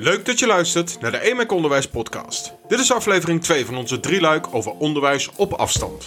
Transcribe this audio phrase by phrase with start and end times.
[0.00, 2.52] Leuk dat je luistert naar de EMAC Onderwijs Podcast.
[2.68, 6.04] Dit is aflevering 2 van onze drieluik over onderwijs op afstand.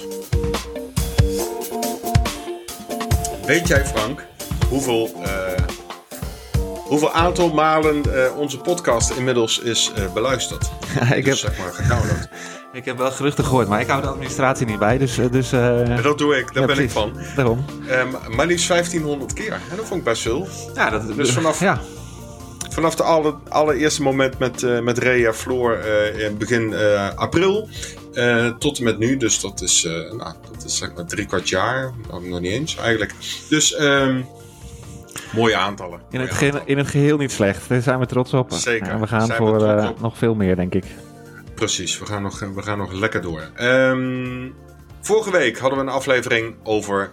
[3.45, 4.25] Weet jij, Frank,
[4.69, 5.27] hoeveel, uh,
[6.87, 10.63] hoeveel aantal malen uh, onze podcast inmiddels is uh, beluisterd?
[11.15, 11.53] ik dus, heb...
[11.53, 12.29] zeg maar gedownload.
[12.73, 14.97] Ik heb wel geruchten gehoord, maar ik hou de administratie niet bij.
[14.97, 15.49] Dus, dus,
[16.03, 16.83] dat doe ik, daar ja, ben precies.
[16.83, 17.17] ik van.
[17.35, 17.65] Daarom.
[17.89, 19.53] Um, maar liefst 1500 keer.
[19.53, 20.47] En dat vond ik best veel.
[20.73, 21.81] Ja, dat, Dus vanaf, ja.
[22.73, 27.69] Vanaf de alle, allereerste moment met, uh, met Rea Floor uh, in begin uh, april
[28.59, 29.17] tot en met nu.
[29.17, 31.93] Dus dat is, nou, dat is zeg maar drie kwart jaar.
[32.09, 33.13] Nou, nog niet eens eigenlijk.
[33.49, 34.25] Dus um,
[35.33, 36.01] mooie aantallen.
[36.09, 36.67] In het, mooie ge aantallen.
[36.67, 37.69] in het geheel niet slecht.
[37.69, 38.51] Daar zijn we trots op.
[38.53, 38.87] Zeker.
[38.87, 40.85] Ja, we gaan Zijn voor uh, nog veel meer, denk ik.
[41.55, 43.51] Precies, we gaan nog, we gaan nog lekker door.
[43.61, 44.53] Um,
[45.01, 47.11] vorige week hadden we een aflevering over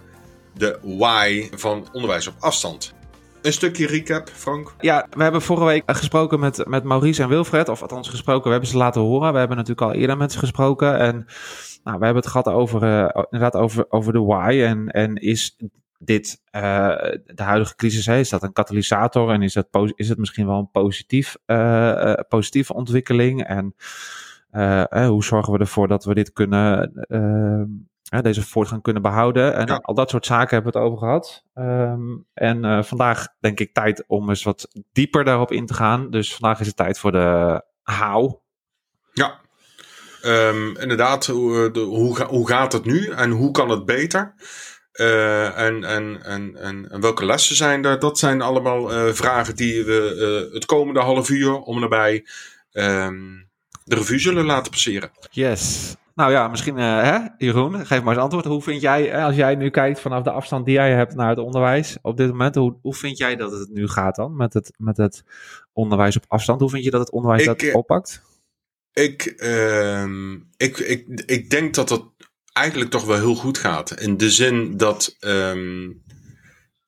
[0.53, 2.93] de why van onderwijs op afstand.
[3.41, 4.73] Een stukje recap, Frank.
[4.79, 7.69] Ja, we hebben vorige week gesproken met, met Maurice en Wilfred.
[7.69, 9.33] Of althans gesproken, we hebben ze laten horen.
[9.33, 10.97] We hebben natuurlijk al eerder met ze gesproken.
[10.97, 11.15] En
[11.83, 14.61] nou, we hebben het gehad over, uh, inderdaad over, over de why.
[14.65, 15.57] En, en is
[15.97, 16.61] dit uh,
[17.25, 19.31] de huidige crisis, is dat een katalysator?
[19.31, 23.43] En is, dat, is het misschien wel een positief, uh, positieve ontwikkeling?
[23.43, 23.75] En
[25.07, 26.91] hoe zorgen we ervoor dat we dit kunnen
[28.09, 29.55] deze voortgang kunnen behouden.
[29.55, 29.75] En Ja.
[29.75, 31.43] al dat soort zaken hebben we het over gehad.
[31.55, 36.09] Um, en uh, vandaag denk ik tijd om eens wat dieper daarop in te gaan.
[36.09, 38.41] Dus vandaag is het tijd voor de how.
[39.13, 39.39] Ja,
[40.25, 41.25] um, inderdaad.
[41.25, 44.33] Hoe, de, hoe, hoe, gaat het nu en hoe kan het beter?
[44.93, 47.99] Uh, en, en, en, en, welke lessen zijn er?
[47.99, 52.25] Dat zijn allemaal uh, vragen die we het komende half uur om nabij
[52.71, 53.49] um,
[53.83, 55.11] de revue zullen laten passeren.
[55.31, 55.95] Yes.
[56.19, 58.45] Nou ja, misschien, uh, hè, Jeroen, geef maar eens antwoord.
[58.45, 61.37] Hoe vind jij, als jij nu kijkt vanaf de afstand die jij hebt naar het
[61.37, 64.73] onderwijs op dit moment, hoe, hoe vind jij dat het nu gaat dan met het,
[64.77, 65.23] met het
[65.73, 66.59] onderwijs op afstand?
[66.59, 68.21] Hoe vind je dat het onderwijs ik, dat oppakt?
[68.93, 70.03] Ik, uh,
[70.57, 72.03] ik, ik, ik denk dat het
[72.53, 73.99] eigenlijk toch wel heel goed gaat.
[74.01, 76.03] In de zin dat um,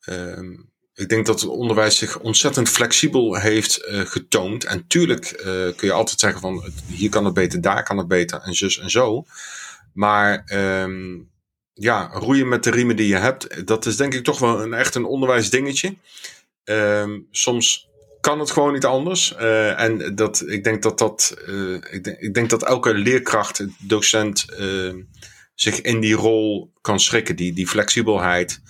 [0.09, 0.71] um,
[1.01, 4.63] ik denk dat het onderwijs zich ontzettend flexibel heeft uh, getoond.
[4.63, 8.07] En tuurlijk uh, kun je altijd zeggen van hier kan het beter, daar kan het
[8.07, 9.25] beter en zus en zo.
[9.94, 11.29] Maar um,
[11.73, 14.73] ja, roeien met de riemen die je hebt, dat is denk ik toch wel een,
[14.73, 15.95] echt een onderwijsdingetje.
[16.63, 17.89] Um, soms
[18.19, 19.35] kan het gewoon niet anders.
[19.39, 21.35] Uh, en dat, ik, denk dat dat,
[21.89, 24.45] ik, denk, ik denk dat elke leerkracht, docent
[25.56, 27.35] zich in die rol kan schrikken.
[27.35, 28.62] Die, die flexibelheid.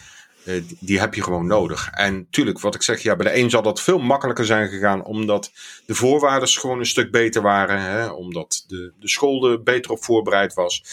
[0.45, 1.89] Uh, die, heb je gewoon nodig.
[1.91, 5.03] En tuurlijk, wat ik zeg, ja, bij de een zal dat veel makkelijker zijn gegaan,
[5.03, 5.51] omdat
[5.85, 10.03] de voorwaarden gewoon een stuk beter waren, hè, omdat de, de school er beter op
[10.03, 10.83] voorbereid was,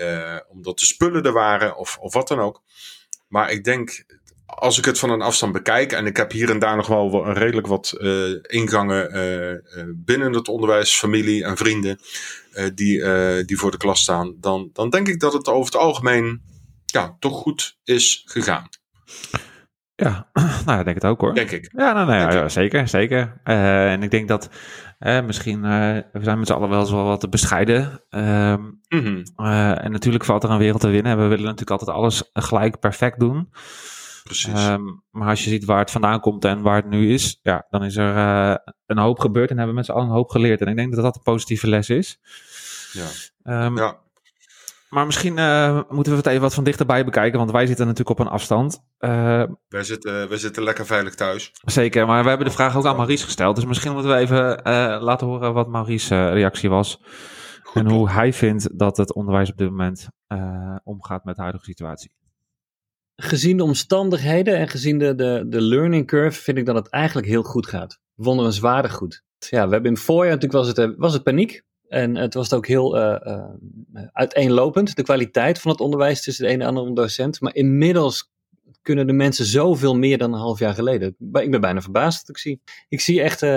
[0.00, 2.62] uh, omdat de spullen er waren, of, of wat dan ook.
[3.28, 4.04] Maar ik denk,
[4.46, 7.32] als ik het van een afstand bekijk, en ik heb hier en daar nog wel
[7.32, 12.00] redelijk wat uh, ingangen binnen het onderwijs, familie en vrienden,
[12.74, 13.04] die,
[13.44, 16.42] die voor de klas staan, dan, dan denk ik dat het over het algemeen
[16.86, 18.68] ja, toch goed is gegaan.
[19.96, 20.30] Ja,
[20.66, 21.34] nou, ik denk het ook hoor.
[21.34, 21.72] Denk ik.
[21.76, 23.40] Ja, nou, nou ja, ja, zeker, zeker.
[23.44, 24.50] Uh, en ik denk dat
[25.00, 28.02] uh, misschien, uh, we zijn met z'n allen wel eens wel wat te bescheiden.
[28.10, 29.22] Mm -hmm.
[29.74, 31.16] en natuurlijk valt er een wereld te winnen.
[31.16, 33.48] We willen natuurlijk altijd alles gelijk perfect doen.
[34.22, 34.66] Precies.
[34.66, 37.66] Um, maar als je ziet waar het vandaan komt en waar het nu is, ja,
[37.70, 38.16] dan is er
[38.86, 40.60] een hoop gebeurd en hebben we met z'n allen een hoop geleerd.
[40.60, 42.20] En ik denk dat dat een positieve les is.
[42.92, 43.64] Ja.
[43.64, 44.02] Um, ja.
[44.94, 48.18] Maar misschien uh, moeten we het even wat van dichterbij bekijken, want wij zitten natuurlijk
[48.18, 48.82] op een afstand.
[48.98, 51.50] Uh, wij, zitten, wij zitten lekker veilig thuis.
[51.64, 53.56] Zeker, maar we hebben de vraag ook aan Maurice gesteld.
[53.56, 57.00] Dus misschien moeten we even uh, laten horen wat Maurice's reactie was.
[57.62, 60.08] Goed, en hoe hij vindt dat het onderwijs op dit moment
[60.84, 62.14] omgaat met de huidige situatie.
[63.16, 67.26] Gezien de omstandigheden en gezien de, de, de learning curve vind ik dat het eigenlijk
[67.26, 67.98] heel goed gaat.
[68.14, 69.22] Wonderenswaardig goed.
[69.38, 71.62] Ja, we hebben in het voorjaar natuurlijk was het, was het paniek.
[71.88, 73.44] En het was ook heel uh, uh,
[74.12, 77.40] uiteenlopend, de kwaliteit van het onderwijs tussen de ene en de andere docent.
[77.40, 78.32] Maar inmiddels
[78.82, 81.08] kunnen de mensen zoveel meer dan een half jaar geleden.
[81.32, 82.60] Ik ben bijna verbaasd dat ik zie.
[82.88, 83.50] Ik zie echt, uh,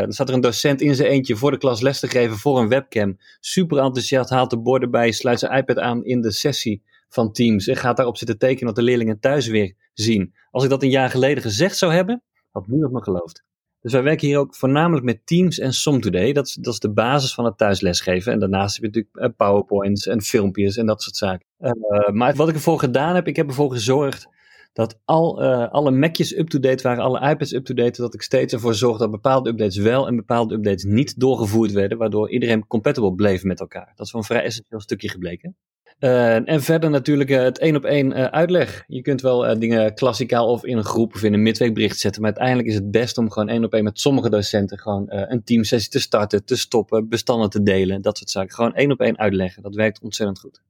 [0.00, 2.58] er zat er een docent in zijn eentje voor de klas les te geven voor
[2.58, 3.18] een webcam.
[3.40, 7.66] Super enthousiast, haalt de borden bij, sluit zijn iPad aan in de sessie van Teams.
[7.66, 10.34] En gaat daarop zitten tekenen wat de leerlingen thuis weer zien.
[10.50, 13.44] Als ik dat een jaar geleden gezegd zou hebben, had niemand me geloofd.
[13.80, 16.32] Dus wij werken hier ook voornamelijk met Teams en SomToday.
[16.32, 18.32] Dat is, dat is de basis van het thuislesgeven.
[18.32, 21.46] En daarnaast heb je natuurlijk PowerPoints en filmpjes en dat soort zaken.
[21.60, 24.28] Uh, maar wat ik ervoor gedaan heb, ik heb ervoor gezorgd
[24.72, 28.98] dat al, uh, alle Macjes up-to-date waren, alle iPads up-to-date, dat ik steeds ervoor zorgde
[28.98, 33.60] dat bepaalde updates wel en bepaalde updates niet doorgevoerd werden, waardoor iedereen compatible bleef met
[33.60, 33.92] elkaar.
[33.96, 35.56] Dat is wel een vrij essentieel stukje gebleken.
[36.00, 38.84] Uh, en verder natuurlijk uh, het één op één uh, uitleg.
[38.86, 42.22] Je kunt wel dingen klassikaal of in een groep of in een midweekbericht zetten.
[42.22, 45.44] Maar uiteindelijk is het best om gewoon één op één met sommige docenten gewoon een
[45.44, 48.54] teamsessie te starten, te stoppen, bestanden te delen, dat soort zaken.
[48.54, 49.62] Gewoon één op één uitleggen.
[49.62, 50.60] Dat werkt ontzettend goed.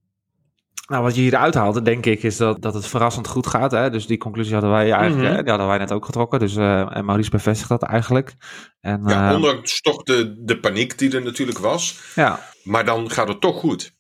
[0.91, 3.71] Nou, wat je hieruit haalde, denk ik, is dat, dat het verrassend goed gaat.
[3.71, 3.91] Hè?
[3.91, 5.41] Dus die conclusie hadden wij eigenlijk, mm -hmm.
[5.41, 6.39] die hadden wij net ook getrokken.
[6.39, 8.35] Dus, uh, en Maurice bevestigt dat eigenlijk.
[8.81, 12.01] En, ja, ondanks toch de, de paniek die er natuurlijk was.
[12.15, 12.41] Ja.
[12.63, 13.99] Maar dan gaat het toch goed.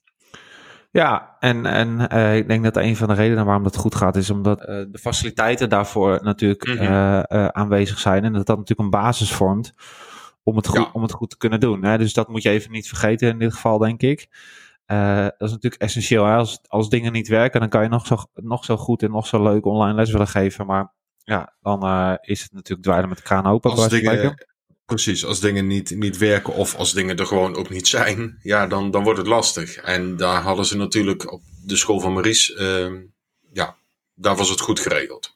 [0.92, 4.16] Ja, en, en uh, ik denk dat een van de redenen waarom dat goed gaat,
[4.16, 7.25] is omdat uh, de faciliteiten daarvoor natuurlijk mm -hmm.
[7.52, 8.25] aanwezig zijn.
[8.25, 9.75] En dat dat natuurlijk een basis vormt
[10.42, 10.90] om het goed, ja.
[10.92, 11.84] om het goed te kunnen doen.
[11.84, 11.98] Hè?
[11.98, 14.28] Dus dat moet je even niet vergeten in dit geval, denk ik.
[14.87, 16.25] Dat is natuurlijk essentieel.
[16.25, 16.34] Hè?
[16.34, 19.26] Als, als dingen niet werken, dan kan je nog zo, nog zo goed en nog
[19.26, 20.66] zo leuk online les willen geven.
[20.66, 21.82] Maar ja, dan
[22.20, 23.70] is het natuurlijk dweilen met de kraan open.
[23.70, 24.34] Als dingen,
[24.94, 28.66] precies, als dingen niet, niet werken of als dingen er gewoon ook niet zijn, ja,
[28.66, 29.76] dan, dan wordt het lastig.
[29.76, 32.87] En daar hadden ze natuurlijk op de school van Maries, uh,
[33.52, 33.75] ja,
[34.14, 35.34] daar was het goed geregeld.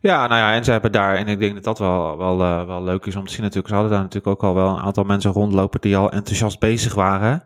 [0.00, 2.66] Ja, nou ja, en ze hebben daar, en ik denk dat dat wel, wel, uh,
[2.66, 3.68] wel leuk is om te zien natuurlijk.
[3.68, 6.94] Ze hadden daar natuurlijk ook al wel een aantal mensen rondlopen die al enthousiast bezig
[6.94, 7.44] waren.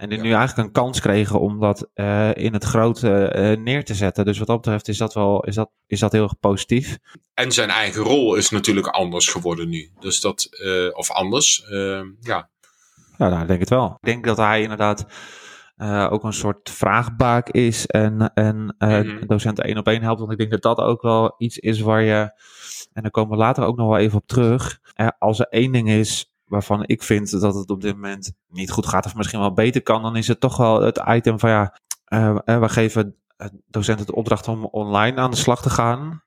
[0.00, 0.24] En die ja.
[0.24, 4.24] nu eigenlijk een kans kregen om dat uh, in het grote uh, neer te zetten.
[4.24, 6.98] Dus wat dat betreft is dat wel is dat, is dat heel erg positief.
[7.34, 9.90] En zijn eigen rol is natuurlijk anders geworden nu.
[9.98, 10.48] Dus dat,
[10.92, 11.64] of anders,
[12.20, 12.50] ja.
[13.18, 13.86] Ja, nou, ik denk het wel.
[13.86, 15.06] Ik denk dat hij inderdaad
[16.10, 19.26] ook een soort vraagbaak is en, en mm -hmm.
[19.26, 20.20] docenten één op één helpt.
[20.20, 22.32] Want ik denk dat dat ook wel iets is waar je,
[22.92, 24.80] en daar komen we later ook nog wel even op terug.
[25.18, 28.86] Als er één ding is waarvan ik vind dat het op dit moment niet goed
[28.86, 31.74] gaat of misschien wel beter kan, dan is het toch wel het item van ja,
[32.44, 33.16] we geven
[33.66, 36.22] docenten de opdracht om online aan de slag te gaan.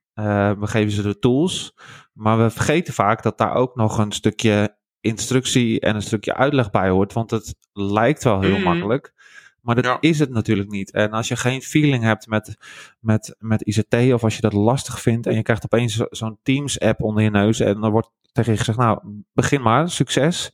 [0.59, 1.73] we geven ze de tools,
[2.13, 6.69] maar we vergeten vaak dat daar ook nog een stukje instructie en een stukje uitleg
[6.69, 7.13] bij hoort.
[7.13, 8.63] Want het lijkt wel heel mm.
[8.63, 9.13] makkelijk.
[9.61, 9.97] Maar dat ja.
[9.99, 10.91] is het natuurlijk niet.
[10.91, 12.55] En als je geen feeling hebt met,
[12.99, 17.01] met, met ICT of als je dat lastig vindt en je krijgt opeens zo'n Teams-app
[17.01, 18.99] onder je neus en dan wordt tegen je gezegd, nou,
[19.33, 20.51] begin maar, succes.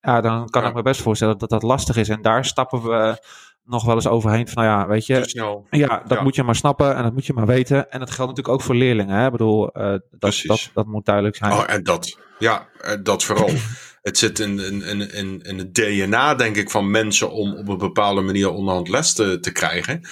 [0.00, 0.68] Ja, dan kan ja.
[0.68, 2.08] ik me best voorstellen dat dat lastig is.
[2.08, 3.22] En daar stappen we
[3.64, 6.96] nog wel eens overheen van, nou ja, weet je, ja, dat moet je maar snappen
[6.96, 7.90] en dat moet je maar weten.
[7.90, 9.16] En dat geldt natuurlijk ook voor leerlingen.
[9.16, 9.24] Hè?
[9.24, 11.52] Ik bedoel, uh, dat, dat, dat moet duidelijk zijn.
[11.52, 12.68] Oh, en dat, ja,
[13.02, 13.50] dat vooral.
[14.02, 17.78] het zit in, in, in, in het DNA, denk ik, van mensen om op een
[17.78, 20.08] bepaalde manier onderhand les te, te krijgen.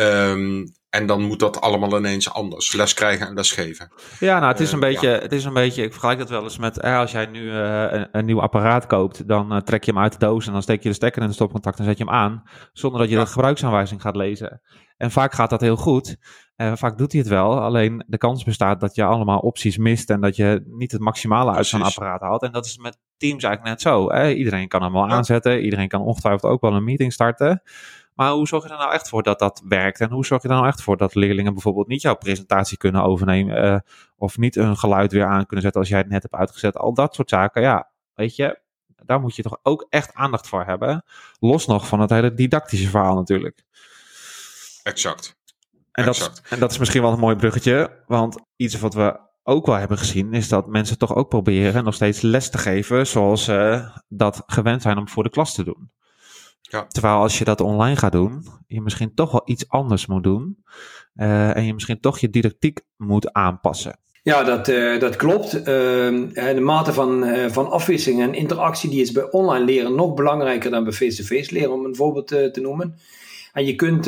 [0.00, 2.72] Um, en dan moet dat allemaal ineens anders.
[2.72, 3.92] Les krijgen en les geven.
[4.18, 5.18] Ja, nou, het is een, uh, beetje, ja.
[5.18, 5.82] het is een beetje.
[5.82, 6.78] Ik vergelijk dat wel eens met.
[6.78, 9.28] Eh, als jij nu uh, een, een, nieuw apparaat koopt.
[9.28, 10.46] dan uh, trek je hem uit de doos.
[10.46, 11.78] en dan steek je de stekker in de stopcontact.
[11.78, 12.42] en zet je hem aan.
[12.72, 13.22] zonder dat je ja.
[13.22, 14.60] de gebruiksaanwijzing gaat lezen.
[14.96, 16.16] En vaak gaat dat heel goed.
[16.56, 17.60] Vaak doet hij het wel.
[17.60, 20.10] Alleen de kans bestaat dat je allemaal opties mist.
[20.10, 22.42] en dat je niet het maximale uit zo'n apparaat haalt.
[22.42, 24.10] En dat is met Teams eigenlijk net zo.
[24.12, 24.30] Hè?
[24.30, 25.12] Iedereen kan hem wel ja.
[25.12, 25.64] aanzetten.
[25.64, 27.62] Iedereen kan ongetwijfeld ook wel een meeting starten.
[28.20, 30.00] Maar hoe zorg je er nou echt voor dat dat werkt?
[30.00, 33.02] En hoe zorg je er nou echt voor dat leerlingen bijvoorbeeld niet jouw presentatie kunnen
[33.02, 33.64] overnemen?
[33.64, 33.78] Uh,
[34.16, 36.76] of niet een geluid weer aan kunnen zetten als jij het net hebt uitgezet?
[36.76, 37.62] Al dat soort zaken.
[37.62, 41.04] Ja, weet je, daar moet je toch ook echt aandacht voor hebben.
[41.38, 43.64] Los nog van het hele didactische verhaal natuurlijk.
[44.82, 45.36] Exact.
[45.92, 46.36] En, exact.
[46.36, 48.02] Dat, en dat is misschien wel een mooi bruggetje.
[48.06, 51.94] Want iets wat we ook wel hebben gezien, is dat mensen toch ook proberen nog
[51.94, 55.90] steeds les te geven zoals ze dat gewend zijn om voor de klas te doen.
[56.70, 56.86] Ja.
[56.86, 60.64] Terwijl als je dat online gaat doen, je misschien toch wel iets anders moet doen.
[61.16, 63.98] Uh, en je misschien toch je didactiek moet aanpassen.
[64.22, 65.54] Ja, dat, uh, dat klopt.
[65.54, 70.14] Uh, de mate van, uh, van afwisseling en interactie die is bij online leren nog
[70.14, 72.94] belangrijker dan bij face-to-face -face leren, om een voorbeeld te noemen.
[73.52, 74.04] En je kunt,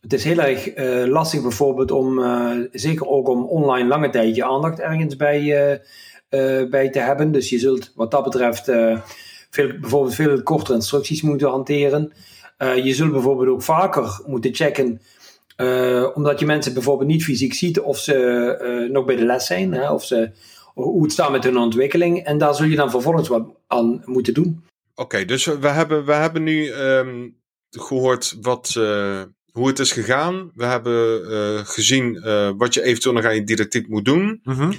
[0.00, 0.70] het is heel erg
[1.08, 2.20] lastig bijvoorbeeld om,
[2.72, 5.42] zeker ook om online lange tijd je aandacht ergens bij,
[6.70, 7.32] bij te hebben.
[7.32, 8.72] Dus je zult wat dat betreft
[9.58, 12.12] veel, bijvoorbeeld veel kortere instructies moeten hanteren.
[12.58, 15.00] Uh, je zult bijvoorbeeld ook vaker moeten checken,
[15.56, 18.14] uh, omdat je mensen bijvoorbeeld niet fysiek ziet of ze
[18.62, 20.30] uh, nog bij de les zijn, hè, of ze,
[20.74, 22.24] hoe het staat met hun ontwikkeling.
[22.24, 24.64] En daar zul je dan vervolgens wat aan moeten doen.
[24.94, 27.36] Oké, okay, dus we hebben, we hebben nu um,
[27.70, 28.72] gehoord wat,
[29.52, 30.50] hoe het is gegaan.
[30.54, 32.20] We hebben gezien
[32.56, 34.40] wat je eventueel nog aan je didactiek moet doen.
[34.42, 34.72] Mm -hmm.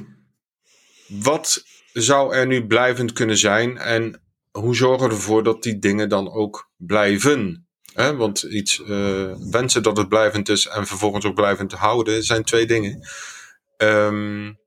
[1.08, 3.78] Wat zou er nu blijvend kunnen zijn?
[3.78, 4.22] En
[4.52, 7.68] hoe zorgen we ervoor dat die dingen dan ook blijven?
[7.94, 8.16] Hè?
[8.16, 12.44] Want iets uh, wensen dat het blijvend is en vervolgens ook blijvend te houden zijn
[12.44, 13.08] twee dingen.
[13.78, 14.60] Um,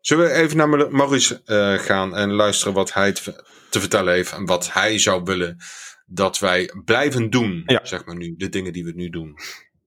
[0.00, 4.32] zullen we even naar Maurice uh, gaan en luisteren wat hij te, te, vertellen heeft
[4.32, 5.56] en wat hij zou willen
[6.06, 7.80] dat wij blijven doen, ja.
[7.82, 9.34] zeg maar nu, de dingen die we nu doen.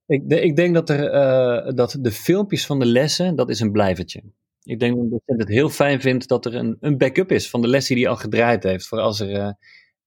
[0.08, 3.60] Ik, de, ik denk dat, er, uh, dat de filmpjes van de lessen, dat is
[3.60, 4.24] een blijvertje.
[4.66, 7.50] Ik denk dat de docent het heel fijn vindt dat er een, een backup is
[7.50, 8.88] van de les die hij al gedraaid heeft.
[8.88, 9.50] Voor als er uh,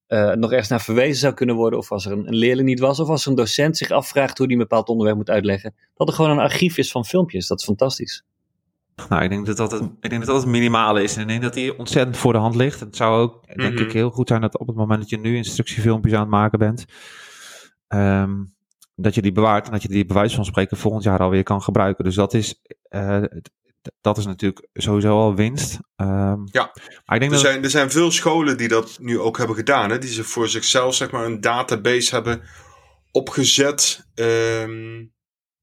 [0.08, 2.80] uh, nog ergens naar verwezen zou kunnen worden, of als er een, een, leerling niet
[2.80, 6.08] was, of als een docent zich afvraagt hoe die een bepaald onderwerp moet uitleggen, dat
[6.08, 7.46] er gewoon een archief is van filmpjes.
[7.46, 8.24] Dat is fantastisch.
[9.08, 11.16] Nou, ik denk dat dat het, ik denk dat dat het minimale is.
[11.16, 12.80] En ik denk dat die ontzettend voor de hand ligt.
[12.80, 13.82] Het zou ook, denk Mhm.
[13.82, 16.58] ik, heel goed zijn dat op het moment dat je nu instructiefilmpjes aan het maken
[16.58, 16.84] bent,
[17.88, 18.44] ehm,
[18.94, 21.42] dat je die bewaart en dat je die bij wijze van spreken volgend jaar alweer
[21.42, 22.04] kan gebruiken.
[22.04, 23.22] Dus dat is, eh,
[24.00, 25.78] dat is natuurlijk sowieso al winst.
[25.96, 26.72] Ehm, Ja.
[27.06, 29.90] Ik denk Er dat, zijn, er zijn veel scholen die dat nu ook hebben gedaan.
[29.90, 29.98] Hè?
[29.98, 32.42] Die ze voor zichzelf zeg maar, een database hebben
[33.10, 35.04] opgezet ehm,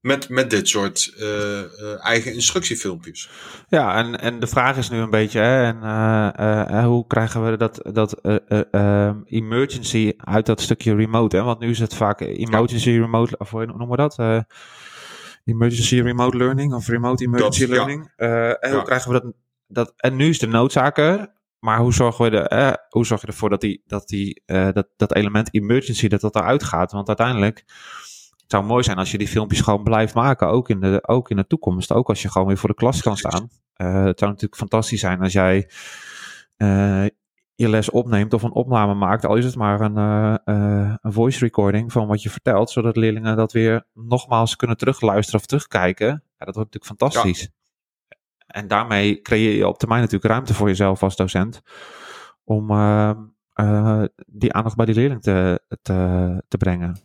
[0.00, 3.30] met, met dit soort eh, eh, eigen instructiefilmpjes.
[3.68, 5.82] Ja, en, en de vraag is nu een beetje, hè, en,
[6.68, 11.36] eh, hoe krijgen we dat, dat eh, eh, ehm, emergency uit dat stukje remote?
[11.36, 11.42] Hè?
[11.42, 14.16] Want nu is het vaak emergency remote, of hoe noemen we dat?
[15.46, 18.12] Emergency remote learning of remote emergency Dat, learning.
[18.16, 18.82] Eh, en hoe Ja.
[18.82, 19.32] krijgen we dat,
[19.66, 19.92] dat?
[19.96, 23.26] En nu is de noodzaak er, maar hoe zorgen we er, eh, hoe zorg je
[23.26, 26.92] ervoor dat, die, dat, die, eh, dat, dat element emergency dat dat eruit gaat?
[26.92, 27.58] Want uiteindelijk
[28.36, 31.30] het zou mooi zijn als je die filmpjes gewoon blijft maken, ook in de, ook
[31.30, 31.92] in de toekomst.
[31.92, 33.50] Ook als je gewoon weer voor de klas kan staan.
[33.74, 35.70] Het zou natuurlijk fantastisch zijn als jij
[37.56, 41.12] je les opneemt of een opname maakt, al is het maar een, eh, eh, een
[41.12, 46.06] voice recording van wat je vertelt, zodat leerlingen dat weer nogmaals kunnen terugluisteren of terugkijken.
[46.06, 47.48] Ja, dat wordt natuurlijk fantastisch.
[48.46, 51.62] En daarmee creëer je op termijn natuurlijk ruimte voor jezelf als docent
[52.44, 53.10] om eh,
[53.52, 57.00] eh, die aandacht bij die leerling te, te, te brengen.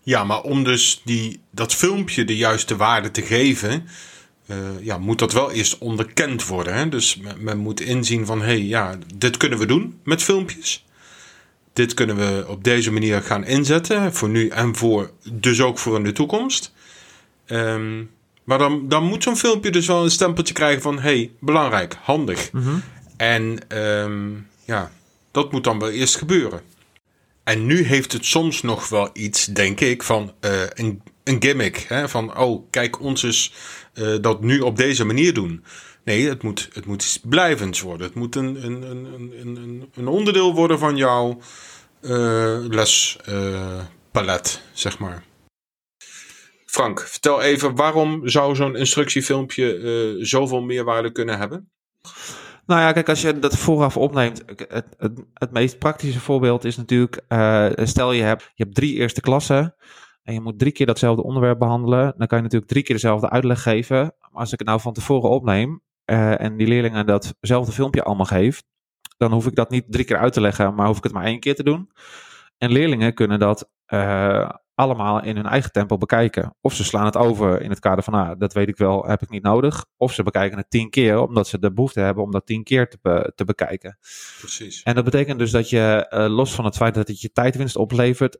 [0.00, 3.86] Ja, maar om dus die, dat filmpje de juiste waarde te geven,
[4.48, 6.74] eh, ja, moet dat wel eerst onderkend worden.
[6.74, 6.88] Hè?
[6.88, 10.84] Dus men, men moet inzien van, hé, hey, ja, dit kunnen we doen met filmpjes.
[11.72, 15.96] Dit kunnen we op deze manier gaan inzetten, voor nu en voor, dus ook voor
[15.96, 16.72] in de toekomst.
[17.46, 18.04] Ehm,
[18.44, 21.96] maar dan, dan moet zo'n filmpje dus wel een stempeltje krijgen van, hé, hey, belangrijk,
[22.02, 22.50] handig.
[23.16, 24.30] En ehm,
[24.64, 24.92] ja,
[25.30, 26.60] dat moet dan wel eerst gebeuren.
[27.44, 31.84] En nu heeft het soms nog wel iets, denk ik, van eh, een, een gimmick.
[31.88, 32.08] Hè?
[32.08, 33.52] Van, oh, kijk ons eens
[33.98, 35.64] eh, dat nu op deze manier doen.
[36.04, 38.06] Nee, het moet, het moet iets blijvends worden.
[38.06, 41.38] Het moet een, een, een, een, een, onderdeel worden van jouw
[42.00, 45.24] eh, lespalet, zeg maar.
[46.66, 51.70] Frank, vertel even, waarom zou zo'n instructiefilmpje eh, zoveel meerwaarde kunnen hebben?
[52.66, 56.76] Nou ja, kijk, als je dat vooraf opneemt, het, het, het meest praktische voorbeeld is
[56.76, 59.74] natuurlijk, eh, stel je hebt, je hebt drie eerste klassen
[60.28, 63.30] en je moet drie keer datzelfde onderwerp behandelen, dan kan je natuurlijk drie keer dezelfde
[63.30, 64.00] uitleg geven.
[64.00, 68.26] Maar als ik het nou van tevoren opneem eh, en die leerlingen datzelfde filmpje allemaal
[68.26, 68.64] geeft,
[69.16, 71.24] dan hoef ik dat niet drie keer uit te leggen, maar hoef ik het maar
[71.24, 71.90] één keer te doen.
[72.58, 76.56] En leerlingen kunnen dat eh, allemaal in hun eigen tempo bekijken.
[76.60, 79.22] Of ze slaan het over in het kader van, ah, dat weet ik wel, heb
[79.22, 79.84] ik niet nodig.
[79.96, 82.88] Of ze bekijken het tien keer, omdat ze de behoefte hebben om dat tien keer
[82.88, 83.98] te, be- te bekijken.
[84.38, 84.82] Precies.
[84.82, 87.76] En dat betekent dus dat je, eh, los van het feit dat het je tijdwinst
[87.76, 88.38] oplevert,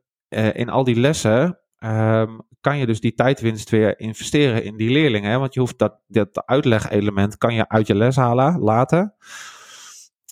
[0.53, 5.31] in al die lessen ehm, kan je dus die tijdwinst weer investeren in die leerlingen.
[5.31, 5.37] Hè?
[5.37, 9.13] Want je hoeft dat, dat uitlegelement kan je uit je les halen later.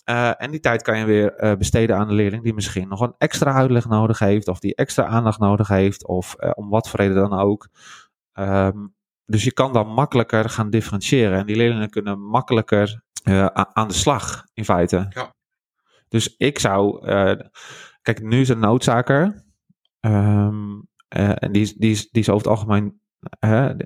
[0.07, 3.01] Eh, en die tijd kan je weer eh, besteden aan de leerling die misschien nog
[3.01, 6.89] een extra uitleg nodig heeft, of die extra aandacht nodig heeft, of eh, om wat
[6.89, 7.67] voor reden dan ook.
[8.33, 8.87] Ehm,
[9.25, 11.39] dus je kan dan makkelijker gaan differentiëren.
[11.39, 13.01] En die leerlingen kunnen makkelijker
[13.73, 15.05] aan de slag, in feite.
[15.09, 15.33] Ja.
[16.07, 17.05] Dus ik zou.
[18.01, 19.43] kijk, nu is het noodzaker.
[19.99, 20.66] Ehm,
[21.07, 23.01] eh, en die is, die, is, die is over het algemeen.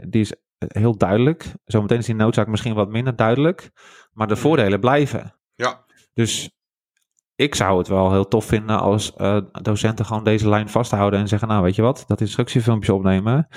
[0.09, 1.45] die is heel duidelijk.
[1.65, 3.71] Zometeen is die noodzaak misschien wat minder duidelijk.
[4.11, 5.35] Maar de voordelen blijven.
[5.55, 6.51] Ja, Dus
[7.35, 11.27] ik zou het wel heel tof vinden als eh, docenten gewoon deze lijn vasthouden en
[11.27, 13.47] zeggen, nou weet je wat, dat instructiefilmpje opnemen,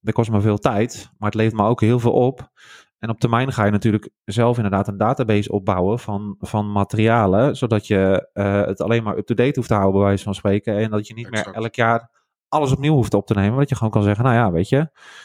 [0.00, 2.50] dat kost me veel tijd, maar het levert me ook heel veel op.
[2.98, 7.86] En op termijn ga je natuurlijk zelf inderdaad een database opbouwen van, van materialen, zodat
[7.86, 11.06] je eh, het alleen maar up-to-date hoeft te houden, bij wijze van spreken, en dat
[11.06, 11.46] je niet Exact.
[11.46, 12.15] meer elk jaar
[12.48, 14.78] alles opnieuw hoeft op te nemen, dat je gewoon kan zeggen, nou ja, weet je,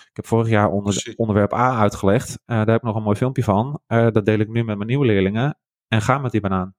[0.10, 3.18] ik heb vorig jaar onder, onderwerp A uitgelegd, eh, daar heb ik nog een mooi
[3.18, 6.42] filmpje van, Eh, dat deel ik nu met mijn nieuwe leerlingen, en ga met die
[6.42, 6.76] banaan.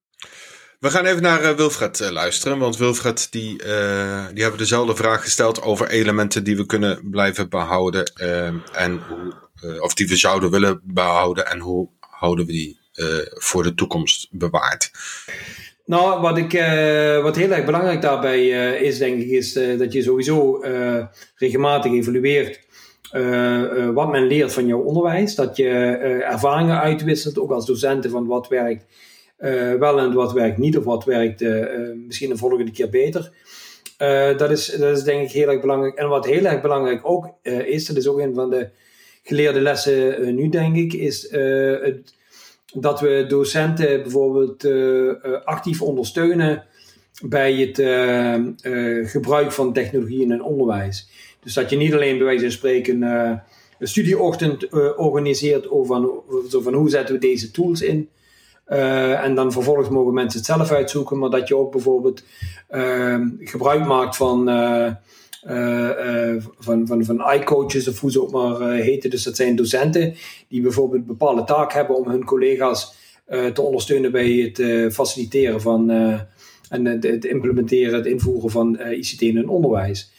[0.79, 2.59] We gaan even naar eh, Wilfred luisteren.
[2.59, 3.57] Want Wilfred die,
[4.33, 8.05] die hebben dezelfde vraag gesteld over elementen die we kunnen blijven behouden.
[8.05, 9.35] eh, en hoe,
[9.81, 11.47] of die we zouden willen behouden.
[11.47, 12.81] En hoe houden we die
[13.39, 14.91] voor de toekomst bewaard.
[15.85, 19.79] Nou, wat, ik, eh, wat heel erg belangrijk daarbij eh, is, denk ik, is eh,
[19.79, 20.61] dat je sowieso
[21.37, 22.61] regelmatig evalueert
[23.95, 25.35] wat men leert van jouw onderwijs.
[25.35, 25.69] Dat je
[26.25, 28.85] ervaringen uitwisselt, ook als docenten, van wat werkt
[29.79, 31.41] wel en wat werkt niet, of wat werkt
[32.07, 33.33] misschien de volgende keer beter.
[34.37, 35.95] Dat, is, dat is denk ik heel erg belangrijk.
[35.95, 37.35] En wat heel erg belangrijk ook
[37.65, 38.69] is, dat is ook een van de
[39.23, 42.15] geleerde lessen nu, denk ik, is het,
[42.73, 46.64] dat we docenten bijvoorbeeld eh, eh, actief ondersteunen
[47.25, 51.09] bij het uh, uh, gebruik van technologie in het onderwijs.
[51.43, 53.41] Dus dat je niet alleen bij wijze van spreken een
[53.88, 58.09] studieochtend organiseert over van, zo van hoe zetten we deze tools in.
[58.67, 62.25] en dan vervolgens mogen mensen het zelf uitzoeken, maar dat je ook bijvoorbeeld
[63.41, 64.93] gebruik maakt van uh,
[66.59, 69.11] van, van, van iCoaches of hoe ze ook maar uh, heten.
[69.11, 70.15] Dus dat zijn docenten
[70.49, 73.01] die bijvoorbeeld een bepaalde taak hebben om hun collega's
[73.55, 75.91] te ondersteunen bij het faciliteren van
[76.69, 80.13] en het, implementeren, het invoeren van ICT in hun onderwijs.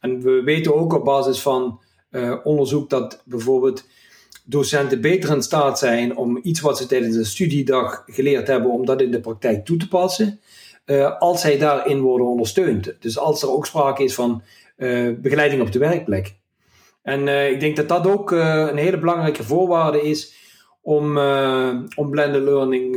[0.00, 1.80] En we weten ook op basis van
[2.42, 3.84] onderzoek dat bijvoorbeeld
[4.44, 8.86] docenten beter in staat zijn om iets wat ze tijdens een studiedag geleerd hebben, om
[8.86, 10.40] dat in de praktijk toe te passen.
[11.18, 12.94] als zij daarin worden ondersteund.
[13.00, 14.69] Dus als er ook sprake is van eh,
[15.20, 16.38] begeleiding op de werkplek.
[17.02, 20.38] En eh, ik denk dat dat ook eh, een hele belangrijke voorwaarde is
[20.82, 21.18] om,
[21.94, 22.96] om blended learning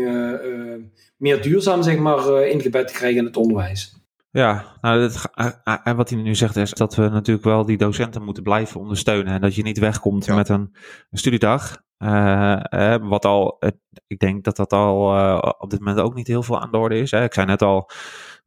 [1.18, 4.02] meer duurzaam zeg maar, ingebed te krijgen in het onderwijs.
[4.32, 5.12] Ja, nou,
[5.84, 9.34] en wat hij nu zegt is dat we natuurlijk wel die docenten moeten blijven ondersteunen.
[9.34, 10.76] En dat je niet wegkomt met een,
[11.10, 11.82] een studiedag.
[13.02, 13.62] wat al,
[14.08, 15.08] ik denk dat dat al
[15.58, 17.12] op dit moment ook niet heel veel aan de orde is.
[17.12, 17.24] Hè.
[17.24, 17.90] Ik zei net al,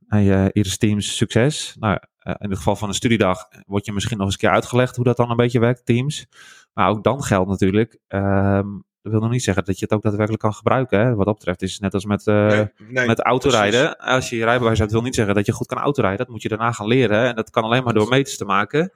[0.08, 1.76] uh, Iris Teams succes.
[1.78, 4.96] Nou, in het geval van een studiedag wordt je misschien nog eens een keer uitgelegd
[4.96, 6.26] hoe dat dan een beetje werkt, Teams.
[6.72, 8.66] Maar ook dan geldt natuurlijk, ehm,
[9.02, 11.00] dat wil nog niet zeggen dat je het ook daadwerkelijk kan gebruiken.
[11.00, 11.14] Hè?
[11.14, 12.62] Wat dat betreft is het net als met, uh,
[13.06, 13.98] met autorijden.
[13.98, 16.18] Als je je rijbewijs hebt, wil niet zeggen dat je goed kan autorijden.
[16.18, 17.26] Dat moet je daarna gaan leren.
[17.26, 18.92] En dat kan alleen maar door meters te maken.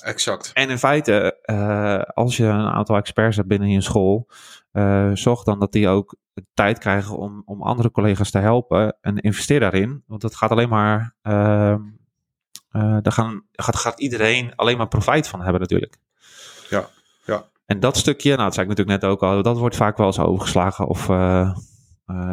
[0.00, 0.50] Exact.
[0.54, 4.28] En in feite, uh, als je een aantal experts hebt binnen je school,
[4.72, 6.16] uh, zorg dan dat die ook
[6.54, 8.96] tijd krijgen om, om andere collega's te helpen.
[9.00, 10.02] En investeer daarin.
[10.06, 11.14] Want dat gaat alleen maar.
[12.76, 15.96] Uh, daar gaan, gaat, gaat iedereen alleen maar profijt van hebben, natuurlijk.
[16.70, 16.88] Ja,
[17.24, 17.48] ja.
[17.66, 20.06] En dat stukje, nou, dat zei ik natuurlijk net ook al, dat wordt vaak wel
[20.06, 20.86] eens overgeslagen.
[20.86, 21.06] Of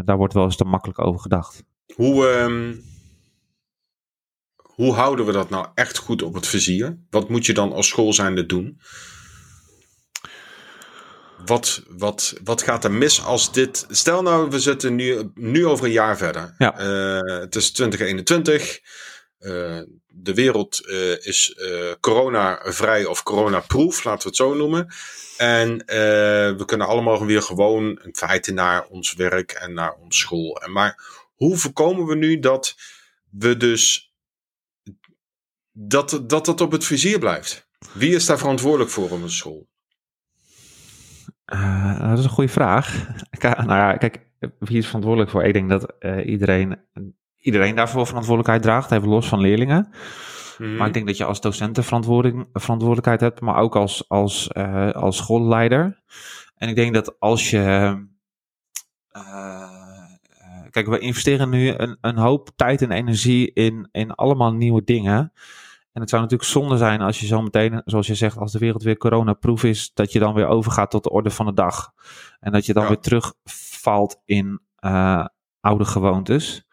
[0.05, 1.63] daar wordt wel eens te makkelijk over gedacht.
[1.95, 2.27] Hoe.
[2.27, 2.83] Um
[4.73, 6.97] hoe houden we dat nou echt goed op het vizier?
[7.09, 8.79] Wat moet je dan als school zijnde doen?
[11.45, 13.85] Wat, wat, wat gaat er mis als dit.
[13.89, 16.55] Stel nou, we zitten nu, nu over een jaar verder.
[16.57, 16.73] Ja.
[17.39, 18.79] Het is 2021.
[19.43, 21.57] Uh, eh, de wereld uh, is
[21.99, 24.87] corona-vrij of corona-proof, laten we het zo noemen.
[25.37, 25.77] En
[26.57, 30.61] we kunnen allemaal weer gewoon in feite naar ons werk en naar ons school.
[30.61, 32.75] En maar hoe voorkomen we nu dat
[33.29, 34.13] we dus
[35.71, 37.67] dat, dat dat op het vizier blijft?
[37.93, 39.67] Wie is daar verantwoordelijk voor op een school?
[41.53, 43.07] Uh, dat is een goede vraag.
[43.41, 44.19] nou ja, kijk,
[44.59, 45.43] wie is verantwoordelijk voor?
[45.43, 46.77] Ik denk dat uh, iedereen,
[47.43, 49.93] iedereen daarvoor verantwoordelijkheid draagt, even los van leerlingen.
[50.57, 50.75] Mm.
[50.75, 54.91] Maar ik denk dat je als docent verantwoording, verantwoordelijkheid hebt, maar ook als, als, uh,
[54.91, 56.01] als schoolleider.
[56.55, 57.95] En ik denk dat als je.
[60.69, 65.33] kijk, we investeren nu een, een hoop tijd en energie in, in allemaal nieuwe dingen.
[65.93, 68.59] En het zou natuurlijk zonde zijn als je zo meteen, zoals je zegt, als de
[68.59, 71.93] wereld weer coronaproof is, dat je dan weer overgaat tot de orde van de dag.
[72.39, 75.25] En dat je dan weer terugvalt in uh,
[75.59, 76.67] oude gewoontes.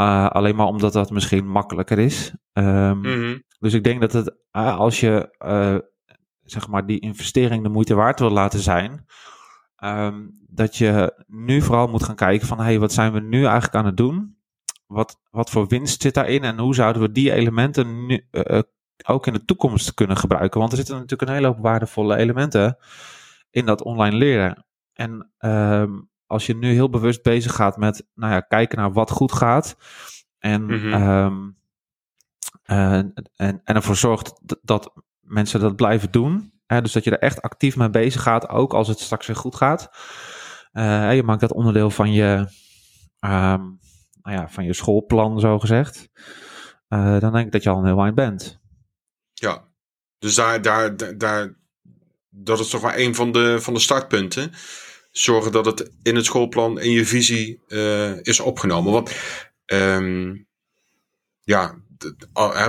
[0.00, 2.34] Uh, alleen maar omdat dat misschien makkelijker is.
[2.52, 3.42] Um, mm-hmm.
[3.58, 5.34] Dus ik denk dat het, uh, als je
[6.42, 9.06] zeg maar die investering de moeite waard wil laten zijn,
[9.84, 13.44] um, dat je nu vooral moet gaan kijken van, hé, hey, wat zijn we nu
[13.44, 14.36] eigenlijk aan het doen?
[14.86, 18.28] wat, wat voor winst zit daarin en hoe zouden we die elementen nu,
[19.06, 20.58] ook in de toekomst kunnen gebruiken?
[20.60, 22.76] Want er zitten natuurlijk een hele hoop waardevolle elementen
[23.50, 24.66] in dat online leren.
[24.92, 29.10] En um, als je nu heel bewust bezig gaat met nou ja, kijken naar wat
[29.10, 29.76] goed gaat
[30.38, 30.92] en, mm-hmm.
[30.92, 31.56] um,
[32.62, 36.52] en, en, ervoor zorgt dat, mensen dat blijven doen.
[36.66, 39.36] Hè, dus dat je er echt actief mee bezig gaat, ook als het straks weer
[39.36, 39.90] goed gaat.
[40.72, 42.48] Uh, je maakt dat onderdeel van je,
[43.20, 43.78] um,
[44.22, 46.08] nou ja, van je schoolplan, zo gezegd,
[46.88, 48.60] uh, dan denk ik dat je al een heel eind bent.
[49.32, 49.64] Ja,
[50.18, 51.54] dus daar, daar, daar,
[52.28, 54.52] dat is toch wel een van de, van de startpunten.
[55.18, 58.92] Zorgen dat het in het schoolplan, in je visie uh, is opgenomen.
[58.92, 59.12] Want
[59.66, 60.46] um,
[61.42, 61.74] ja,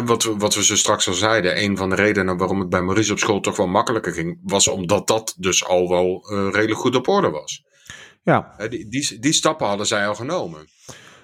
[0.05, 3.11] wat, wat we zo straks al zeiden, een van de redenen waarom het bij Maurice
[3.11, 6.95] op school toch wel makkelijker ging, was omdat dat dus al wel uh, redelijk goed
[6.95, 7.65] op orde was.
[8.23, 8.55] Ja.
[8.69, 10.67] Die, die, die stappen hadden zij al genomen.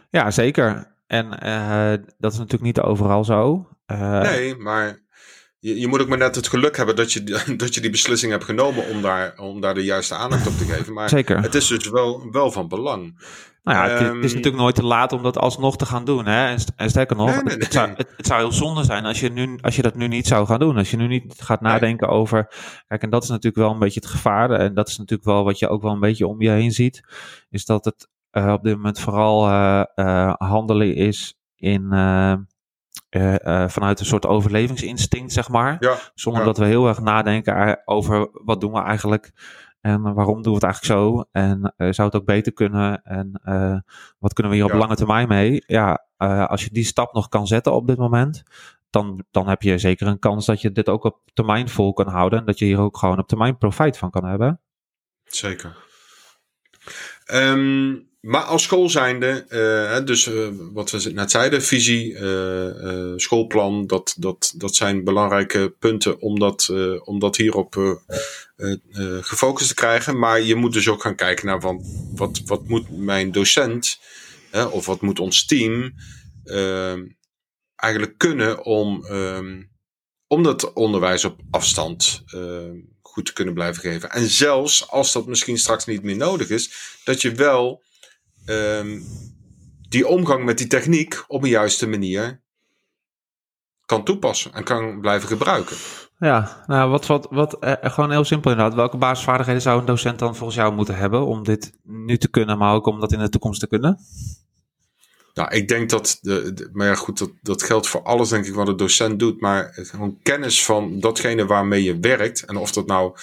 [0.09, 0.95] Ja, zeker.
[1.07, 3.67] En uh, dat is natuurlijk niet overal zo.
[3.87, 5.02] Nee, maar
[5.63, 7.23] je, je, moet ook maar net het geluk hebben dat je,
[7.57, 10.65] dat je die beslissing hebt genomen om daar, om daar de juiste aandacht op te
[10.65, 10.93] geven.
[10.93, 11.41] Maar zeker.
[11.41, 13.21] het is dus wel, wel van belang.
[13.63, 15.85] Nou ja, het, um, het, is ehm, natuurlijk nooit te laat om dat alsnog te
[15.85, 16.25] gaan doen.
[16.25, 16.45] Hè?
[16.47, 17.57] En, en sterker nog, nee, nee, nee.
[17.57, 20.07] Het, zou, het, het, zou, heel zonde zijn als je, nu, als je dat nu
[20.07, 20.77] niet zou gaan doen.
[20.77, 22.47] Als je nu niet gaat nadenken over.
[22.87, 24.51] Kijk, en dat is natuurlijk wel een beetje het gevaar.
[24.51, 27.01] En dat is natuurlijk wel wat je ook wel een beetje om je heen ziet.
[27.49, 31.87] Is dat het uh, op dit moment vooral uh, uh, handelen is in,
[33.09, 35.77] eh, eh, vanuit een soort overlevingsinstinct, zeg maar.
[35.79, 36.47] Ja, Zonder ja.
[36.47, 39.31] dat we heel erg nadenken over wat doen we eigenlijk
[39.81, 41.25] en waarom doen we het eigenlijk zo?
[41.31, 43.03] En eh, zou het ook beter kunnen?
[43.03, 43.41] En
[44.19, 45.63] wat kunnen we hier op lange termijn mee?
[45.67, 46.05] Ja,
[46.47, 48.43] als je die stap nog kan zetten op dit moment,
[48.89, 52.07] dan, dan heb je zeker een kans dat je dit ook op termijn vol kan
[52.07, 52.39] houden.
[52.39, 54.61] En dat je hier ook gewoon op termijn profijt van kan hebben.
[55.23, 55.75] Zeker.
[57.25, 63.87] Ehm, maar als school zijnde, eh, dus eh, wat we net zeiden, visie, eh, schoolplan,
[63.87, 66.69] dat, dat, dat zijn belangrijke punten om dat,
[67.03, 68.01] om dat hierop
[69.21, 70.19] gefocust te krijgen.
[70.19, 71.83] Maar je moet dus ook gaan kijken naar van,
[72.15, 73.99] wat, wat moet mijn docent
[74.71, 75.93] of wat moet ons team
[77.75, 79.61] eigenlijk kunnen om, ehm,
[80.27, 82.23] om dat onderwijs op afstand
[83.01, 84.11] goed te kunnen blijven geven.
[84.11, 87.83] En zelfs als dat misschien straks niet meer nodig is, dat je wel
[88.45, 88.99] ehm,
[89.89, 92.41] die omgang met die techniek op een juiste manier
[93.85, 95.75] kan toepassen en kan blijven gebruiken.
[96.17, 98.75] Ja, nou, wat, wat, wat eh, gewoon heel simpel inderdaad.
[98.75, 102.57] Welke basisvaardigheden zou een docent dan volgens jou moeten hebben om dit nu te kunnen,
[102.57, 103.99] maar ook om dat in de toekomst te kunnen?
[105.33, 108.45] Nou, ik denk dat, de, de- maar ja goed, dat, dat geldt voor alles denk
[108.45, 112.71] ik wat een docent doet, maar gewoon kennis van datgene waarmee je werkt en of
[112.71, 113.15] dat nou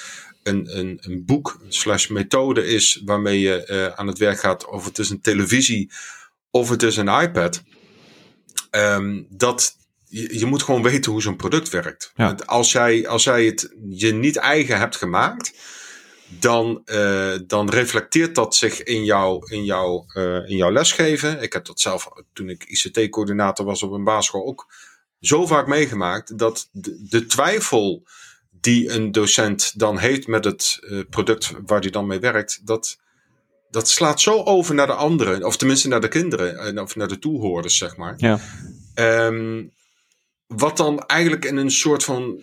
[0.43, 4.85] een, een, een boek slash methode is waarmee je eh, aan het werk gaat, of
[4.85, 5.91] het is een televisie
[6.51, 7.63] of het is een iPad,
[8.71, 9.77] Ehm, dat
[10.09, 12.13] je, je moet gewoon weten hoe zo'n product werkt.
[12.17, 12.27] Ja.
[12.27, 15.53] Want Als, jij, als jij het je niet eigen hebt gemaakt,
[16.39, 21.43] dan, eh, dan reflecteert dat zich in, jouw in, jouw eh, in jouw lesgeven.
[21.43, 24.73] Ik heb dat zelf toen ik ICT-coördinator was op een basisschool ook
[25.21, 28.07] zo vaak meegemaakt dat de, de twijfel
[28.61, 32.99] die een docent dan heeft met het eh, product waar hij dan mee werkt, dat,
[33.71, 37.09] dat slaat zo over naar de anderen, of tenminste naar de kinderen, en of naar
[37.09, 38.15] de toehoorders, zeg maar.
[38.17, 38.41] Ja.
[38.95, 39.63] Ehm,
[40.47, 42.41] wat dan eigenlijk in een soort van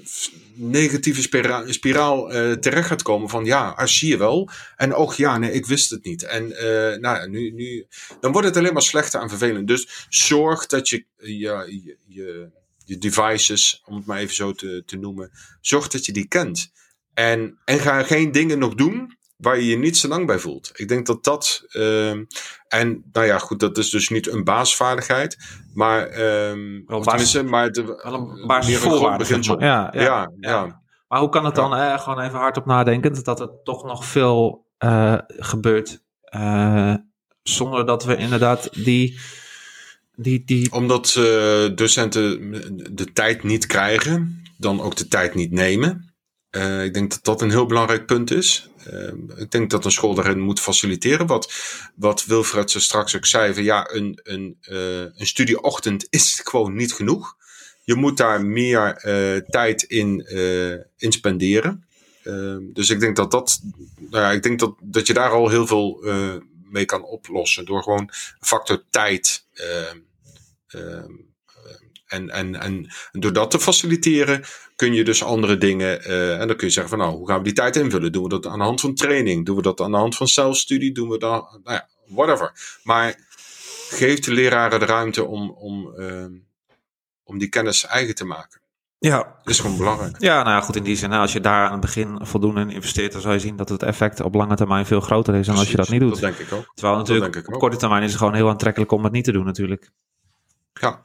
[0.54, 4.50] negatieve spira- spiraal eh, terecht gaat komen van ja, ah, zie je wel.
[4.76, 6.24] En ook ja, nee, ik wist het niet.
[6.24, 7.88] En eh, nou ja, nu, nu,
[8.20, 9.68] dan wordt het alleen maar slechter en vervelend.
[9.68, 11.34] Dus zorg dat je je,
[11.84, 12.50] je, je,
[12.88, 16.72] je devices, om het maar even zo te, te noemen, zorg dat je die kent.
[17.14, 20.72] En, en ga geen dingen nog doen waar je je niet zo lang bij voelt.
[20.74, 21.64] Ik denk dat dat.
[21.68, 22.24] ehm,
[22.68, 25.38] en nou ja, goed, dat is dus niet een basisvaardigheid.
[25.74, 26.08] Maar.
[26.08, 27.72] ehm Wel basis- maar.
[27.72, 29.40] De, Wel een basisvoorwaarde.
[29.60, 30.82] Ja, ja, Ja, ja.
[31.08, 34.66] Maar hoe kan het dan, eh, gewoon even hardop nadenkend, dat er toch nog veel
[34.78, 36.94] eh, gebeurt eh,
[37.44, 39.20] zonder dat we inderdaad die,
[40.20, 41.14] die, die Omdat
[41.76, 42.52] docenten
[42.96, 46.08] de tijd niet krijgen, dan ook de tijd niet nemen.
[46.50, 48.70] Eh, ik denk dat dat een heel belangrijk punt is.
[48.86, 51.28] Eh, ik denk dat een school daarin moet faciliteren.
[51.28, 51.54] Wat,
[51.96, 56.76] wat Wilfred zo straks ook zei: van ja, een, een, eh, een studieochtend is gewoon
[56.76, 57.36] niet genoeg.
[57.84, 58.96] Je moet daar meer
[59.48, 60.28] tijd in,
[60.98, 61.86] in spenderen.
[62.74, 63.60] Dus ik denk dat dat,
[63.98, 66.04] nou ja, ik denk dat, dat je daar al heel veel
[66.72, 67.66] mee kan oplossen.
[67.66, 69.46] Door gewoon factor tijd.
[72.08, 74.44] En, en, en door dat te faciliteren
[74.76, 76.04] kun je dus andere dingen.
[76.04, 78.12] eh, en dan kun je zeggen van nou, hoe gaan we die tijd invullen?
[78.12, 79.46] Doen we dat aan de hand van training?
[79.46, 80.92] Doen we dat aan de hand van zelfstudie?
[80.92, 82.80] Doen we dat, nou ja, whatever.
[82.84, 83.16] Maar
[83.90, 86.32] geef de leraren de ruimte om, om, ehm,
[87.24, 88.62] om die kennis eigen te maken.
[89.00, 90.16] ja, Dat is gewoon belangrijk.
[90.22, 92.70] ja, nou ja, goed, in die zin, als je daar aan het begin voldoende in
[92.70, 95.58] investeert, dan zal je zien dat het effect op lange termijn veel groter is dan
[95.58, 96.10] als je dat niet doet.
[96.12, 96.72] Dat denk ik ook.
[96.74, 99.46] Terwijl natuurlijk op korte termijn is het gewoon heel aantrekkelijk om het niet te doen
[99.46, 99.92] natuurlijk.
[100.80, 101.02] Ja,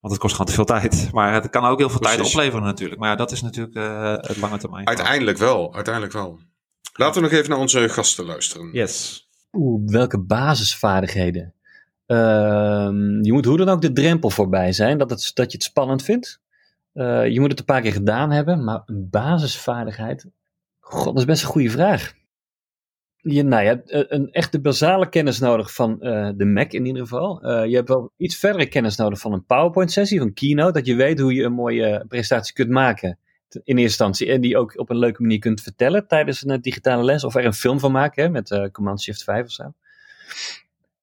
[0.00, 1.08] Want het kost gewoon te veel tijd.
[1.12, 3.00] Maar het kan ook heel veel tijd opleveren natuurlijk.
[3.00, 4.86] Maar ja, dat is natuurlijk eh, het lange termijn.
[4.86, 5.74] uiteindelijk wel.
[5.74, 6.38] Uiteindelijk wel.
[6.92, 8.72] Laten we nog even naar onze gasten luisteren.
[8.72, 9.28] Yes.
[9.52, 11.54] Oeh, welke basisvaardigheden?
[12.06, 15.66] Ehm, je moet hoe dan ook de drempel voorbij zijn, dat, het, dat je het
[15.66, 16.40] spannend vindt.
[16.92, 20.26] Eh, je moet het een paar keer gedaan hebben, maar een basisvaardigheid?
[20.80, 22.14] God, dat is best een goede vraag.
[23.24, 27.02] Je, nou, hebt eh, een echte basale kennis nodig van eh, de Mac in ieder
[27.02, 27.42] geval.
[27.42, 30.94] Eh, je hebt wel iets verdere kennis nodig van een PowerPoint-sessie, van Keynote, dat je
[30.94, 34.32] weet hoe je een mooie presentatie kunt maken in eerste instantie.
[34.32, 37.24] En die ook op een leuke manier kunt vertellen tijdens een digitale les.
[37.24, 39.72] Of er een film van maken hè, met Command Shift 5 of zo.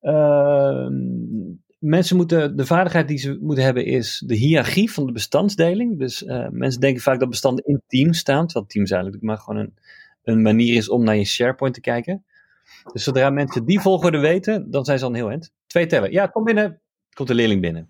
[0.02, 0.94] Ehm,
[1.80, 6.00] mensen moeten, de vaardigheid die ze moeten hebben is de hiërarchie van de bestandsdeling.
[6.00, 8.46] Dus mensen denken vaak dat bestanden in teams staan.
[8.46, 9.74] Terwijl teams eigenlijk maar gewoon een,
[10.24, 12.26] een manier is om naar je SharePoint te kijken.
[12.94, 15.52] Dus zodra mensen die volgorde weten, dan zijn ze al een heel eind.
[15.68, 16.12] Twee tellen.
[16.12, 16.80] Ja, kom binnen.
[17.14, 17.90] Komt de leerling binnen.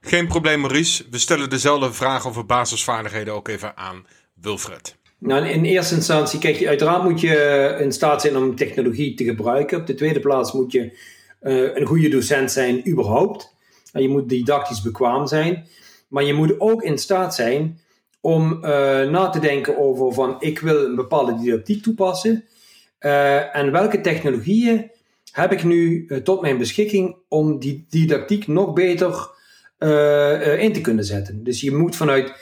[0.00, 1.04] Geen probleem, Maurice.
[1.10, 4.96] We stellen dezelfde vraag over basisvaardigheden ook even aan Wilfred.
[5.18, 9.24] Nou, in eerste instantie, kijk, je- uiteraard moet je in staat zijn om technologie te
[9.24, 9.78] gebruiken.
[9.80, 10.98] Op de tweede plaats moet je
[11.40, 13.54] eh, een goede docent zijn, überhaupt.
[13.92, 15.66] je moet didactisch bekwaam zijn,
[16.08, 17.80] maar je moet ook in staat zijn
[18.26, 18.58] om
[19.10, 22.44] na te denken over van ik wil een bepaalde didactiek toepassen
[23.52, 24.90] en welke technologieën
[25.32, 29.30] heb ik nu tot mijn beschikking om die didactiek nog beter
[30.58, 31.44] in te kunnen zetten.
[31.44, 32.32] Dus je moet vanuit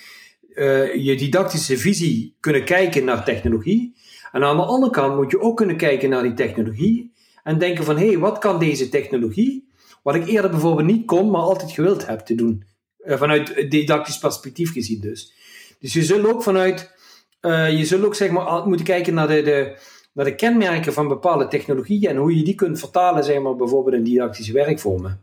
[0.97, 3.95] je didactische visie kunnen kijken naar technologie.
[4.33, 7.85] En aan de andere kant moet je ook kunnen kijken naar die technologie en denken
[7.85, 9.69] van hé, hey, wat kan deze technologie,
[10.03, 12.65] wat ik eerder bijvoorbeeld niet kon, maar altijd gewild heb te doen.
[13.07, 15.33] Vanuit didactisch perspectief gezien dus.
[15.85, 16.95] Dus je zult ook vanuit,
[17.41, 19.79] uh, je zult ook zeg maar moeten kijken naar de, de,
[20.13, 23.97] naar de kenmerken van bepaalde technologieën en hoe je die kunt vertalen zeg maar bijvoorbeeld
[23.97, 25.21] in didactische werkvormen.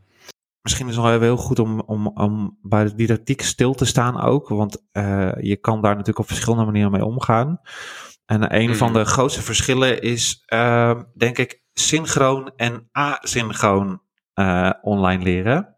[0.61, 4.21] Misschien is het wel heel goed om, om, om bij de didactiek stil te staan
[4.21, 7.61] ook, want uh, je kan daar natuurlijk op verschillende manieren mee omgaan.
[8.25, 8.99] En een van mhm.
[8.99, 14.01] de grootste verschillen is, uh, denk ik, synchroon en asynchroon
[14.35, 15.77] uh, online leren.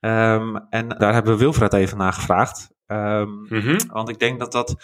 [0.00, 2.71] Um, en daar hebben we Wilfred even naar gevraagd.
[2.92, 3.78] Um, mm-hmm.
[3.86, 4.74] Want ik denk dat dat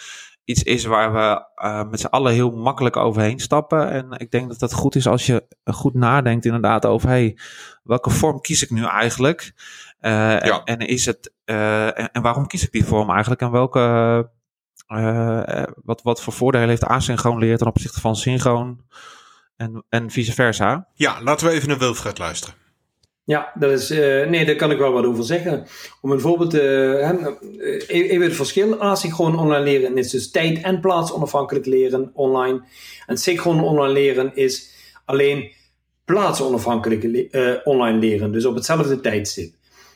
[0.43, 3.91] iets is waar we uh, met z'n allen heel makkelijk overheen stappen.
[3.91, 7.09] En ik denk dat dat goed is als je goed nadenkt inderdaad over...
[7.09, 7.37] Hey,
[7.83, 9.53] welke vorm kies ik nu eigenlijk?
[10.01, 10.63] Uh, ja.
[10.63, 13.41] en, en, is het, en, en, waarom kies ik die vorm eigenlijk?
[13.41, 14.29] En welke
[15.83, 18.81] wat, wat voor voordelen heeft asynchroon leren ten opzichte van synchroon
[19.55, 20.87] en, en vice versa?
[20.93, 22.55] Ja, laten we even naar Wilfred luisteren.
[23.29, 25.65] Ja, dat is, uh, nee, daar kan ik wel wat over zeggen.
[26.01, 27.21] Om een voorbeeld te
[27.57, 28.79] uh, even het verschil.
[28.79, 32.61] Asynchroon online leren is dus tijd- en plaats onafhankelijk leren online.
[33.05, 34.73] En synchroon online leren is
[35.05, 35.51] alleen
[36.05, 37.29] plaatsonafhankelijk
[37.63, 38.31] online leren.
[38.31, 39.53] Dus op hetzelfde tijdstip.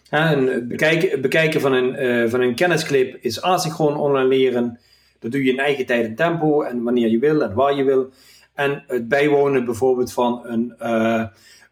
[0.09, 4.79] En bekijken, bekijken van, een, van een kennisclip is asynchroon online leren.
[5.19, 7.83] Dat doe je in eigen tijd en tempo en wanneer je wil en waar je
[7.83, 8.09] wil.
[8.53, 10.73] En het bijwonen bijvoorbeeld van een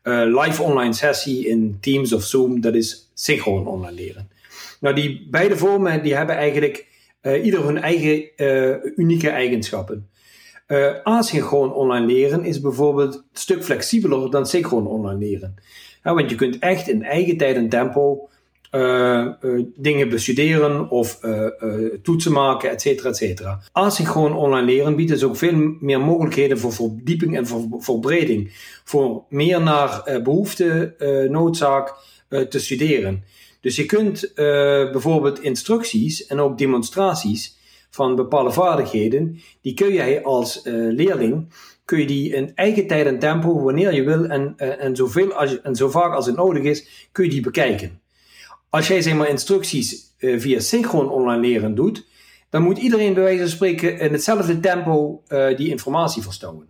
[0.04, 4.30] live online sessie in Teams of Zoom, dat is synchroon online leren.
[4.80, 6.88] Nou, die beide vormen die hebben eigenlijk
[7.44, 8.30] ieder hun eigen
[8.96, 10.10] unieke eigenschappen.
[11.04, 15.56] asynchroon online leren is bijvoorbeeld een stuk flexibeler dan synchroon online leren.
[16.04, 18.30] Ja, want je kunt echt in eigen tijd en tempo
[18.72, 21.48] uh, uh, dingen bestuderen of uh,
[22.02, 23.62] toetsen maken, et cetera, et cetera.
[23.72, 28.52] Asynchroon online leren biedt dus ook veel meer mogelijkheden voor verdieping en voor verbreding.
[28.84, 30.96] Voor meer naar behoefte,
[31.30, 31.94] noodzaak
[32.50, 33.24] te studeren.
[33.60, 34.32] Dus je kunt
[34.92, 37.58] bijvoorbeeld instructies en ook demonstraties
[37.90, 41.48] van bepaalde vaardigheden, die kun jij als leerling
[41.86, 45.62] kun je die in eigen tijd en tempo, wanneer je wil en, en, zoveel als,
[45.62, 48.00] en zo vaak als het nodig is, kun je die bekijken.
[48.72, 52.06] Als jij zeg maar instructies uh, via synchroon online leren doet,
[52.50, 56.68] dan moet iedereen bij wijze van spreken in hetzelfde tempo uh, die informatie verstoren.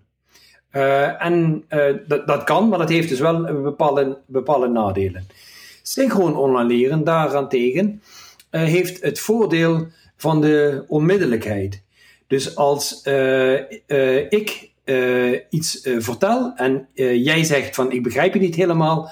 [0.72, 1.64] Uh, en
[2.08, 5.28] dat, dat kan, maar dat heeft dus wel bepaalde, bepaalde nadelen.
[5.82, 8.02] Synchroon online leren daarentegen
[8.50, 9.88] heeft het voordeel
[10.18, 11.82] van de onmiddellijkheid.
[12.28, 13.02] Dus als
[14.30, 14.72] ik
[15.50, 16.88] iets vertel en
[17.24, 19.12] jij zegt van ik begrijp je niet helemaal,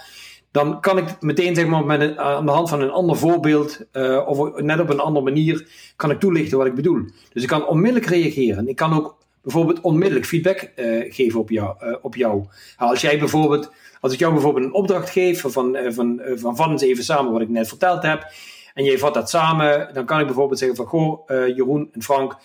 [0.51, 3.85] dan kan ik meteen zeg maar, met een, aan de hand van een ander voorbeeld
[3.93, 7.01] uh, of net op een andere manier kan ik toelichten wat ik bedoel.
[7.33, 8.67] Dus ik kan onmiddellijk reageren.
[8.67, 11.75] Ik kan ook bijvoorbeeld onmiddellijk feedback uh, geven op jou.
[12.01, 12.45] Op jou.
[12.77, 15.51] Als jij bijvoorbeeld, als ik jou bijvoorbeeld een opdracht geef van,
[15.87, 18.27] van, van, van eens even samen wat ik net verteld heb,
[18.73, 22.37] en jij vat dat samen, dan kan ik bijvoorbeeld zeggen van goh, Jeroen en Frank,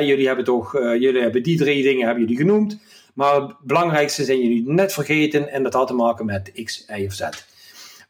[0.00, 2.78] jullie hebben toch, jullie hebben die drie dingen hebben jullie genoemd.
[3.14, 7.04] Maar het belangrijkste zijn jullie net vergeten en dat had te maken met X, Y
[7.06, 7.22] of Z.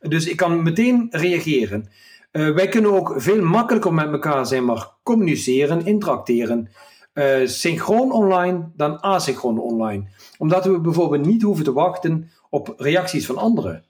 [0.00, 1.88] Dus ik kan meteen reageren.
[2.32, 6.68] Uh, wij kunnen ook veel makkelijker met elkaar zijn maar communiceren, interacteren.
[7.14, 10.04] Uh, synchroon online dan asynchroon online.
[10.38, 13.84] Omdat we bijvoorbeeld niet hoeven te wachten op reacties van anderen.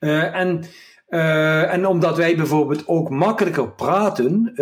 [0.00, 0.64] Uh, en,
[1.70, 4.52] en omdat wij bijvoorbeeld ook makkelijker praten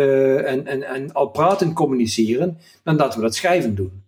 [0.45, 4.04] en, en, en al praten communiceren dan dat we dat schrijven doen.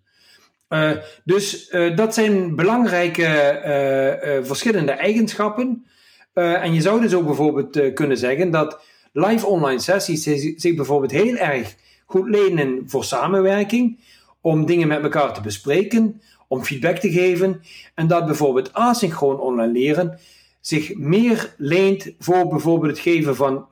[0.69, 0.91] Uh,
[1.23, 5.85] dus uh, dat zijn belangrijke uh, verschillende eigenschappen.
[6.33, 8.79] en je zou dus ook bijvoorbeeld kunnen zeggen dat
[9.11, 10.23] live online sessies
[10.57, 11.75] zich bijvoorbeeld heel erg
[12.05, 13.99] goed lenen voor samenwerking,
[14.41, 17.61] om dingen met elkaar te bespreken, om feedback te geven.
[17.93, 20.19] En dat bijvoorbeeld asynchroon online leren
[20.61, 23.67] zich meer leent voor bijvoorbeeld het geven van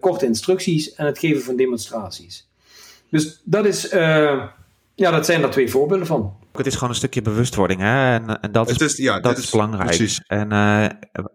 [0.00, 2.48] korte instructies en het geven van demonstraties.
[3.10, 3.88] Dus dat is
[4.94, 6.40] ja, dat zijn er twee voorbeelden van.
[6.52, 8.14] Het is gewoon een stukje bewustwording, hè?
[8.14, 9.86] En, en dat, is, ja, dat is, belangrijk.
[9.86, 10.20] Precies.
[10.26, 10.86] En uh,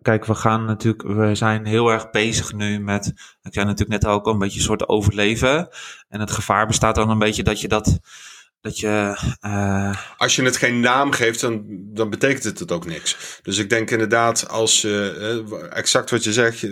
[0.02, 3.08] kijk, we gaan natuurlijk, we zijn heel erg bezig nu met,
[3.41, 5.70] ik zei natuurlijk net ook, een beetje een soort overleven.
[6.10, 8.00] En het gevaar bestaat dan een beetje dat je dat,
[8.62, 9.17] dat je.
[9.41, 9.96] Uh...
[10.17, 13.39] Als je het geen naam geeft, dan, dan betekent het het ook niks.
[13.41, 16.67] Dus ik denk inderdaad, als uh, exact wat je zegt,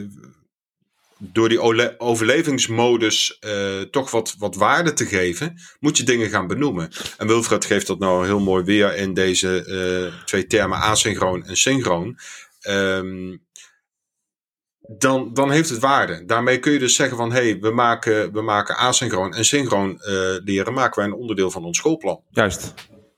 [1.18, 6.90] door die overlevingsmodus eh, toch wat, wat waarde te geven, moet je dingen gaan benoemen.
[7.18, 11.58] En Wilfred geeft dat nou heel mooi weer in deze eh, twee termen asynchroon en
[11.58, 12.18] synchroon.
[12.62, 13.38] Ehm,
[14.88, 16.26] dan, dan heeft het waarde.
[16.26, 20.02] Daarmee kun je dus zeggen van, hé, hey, we, maken, we maken asynchroon en synchroon
[20.02, 22.22] eh, leren, maken wij een onderdeel van ons schoolplan.
[22.30, 22.74] Juist.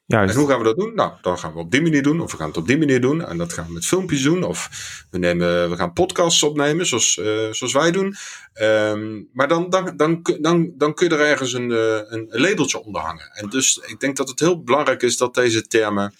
[0.08, 0.96] En hoe gaan we dat doen?
[0.96, 2.22] Nou, dan gaan we op die manier doen.
[2.22, 3.26] Of we gaan het op die manier doen.
[3.26, 4.44] En dat gaan we met filmpjes doen.
[4.44, 4.70] Of
[5.12, 8.16] we, nemen, we gaan podcasts opnemen, zoals, eh, zoals wij doen.
[8.54, 12.84] Ehm, maar dan, dan, dan, dan, dan kun je er ergens een, eh, een labeltje
[12.84, 13.32] onder hangen.
[13.34, 16.14] En dus ik denk dat het heel belangrijk is dat deze termen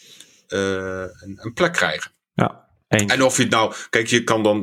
[0.48, 2.12] eh, een, een plek krijgen.
[2.34, 3.14] Ja, eens.
[3.14, 4.62] En of je het nou, kijk, je kan dan,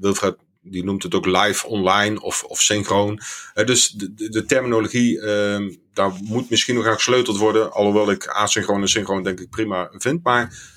[0.00, 0.36] Wilfred
[0.70, 3.20] die noemt het ook live online of, of synchroon.
[3.54, 7.72] Eh, dus de, de, terminologie, ehm, daar moet misschien nog aan gesleuteld worden.
[7.72, 10.22] Alhoewel ik asynchroon en synchroon denk ik prima vind.
[10.22, 10.76] Maar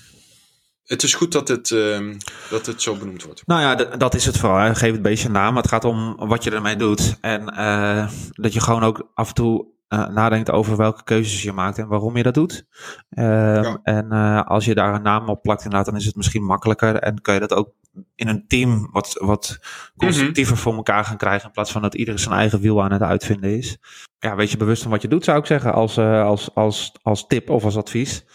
[0.86, 2.15] het is goed dat het, ehm,
[2.49, 3.41] dat het zo benoemd wordt.
[3.45, 4.75] Nou ja, dat is het vooral.
[4.75, 5.56] Geef het beestje een naam.
[5.56, 7.17] Het gaat om wat je ermee doet.
[7.21, 11.51] En eh, dat je gewoon ook af en toe eh, nadenkt over welke keuzes je
[11.51, 12.65] maakt en waarom je dat doet.
[13.10, 13.80] Ehm, Ja.
[13.84, 16.95] En eh, als je daar een naam op plakt, inderdaad, dan is het misschien makkelijker.
[16.95, 17.69] En kan je dat ook
[18.15, 19.60] in een team wat, wat
[19.97, 21.45] constructiever voor elkaar gaan krijgen.
[21.45, 23.77] In plaats van dat iedereen zijn eigen wiel aan het uitvinden is.
[24.19, 25.73] Ja, wees je bewust van wat je doet, zou ik zeggen.
[25.73, 28.25] Als, eh, als, als, als tip of als advies.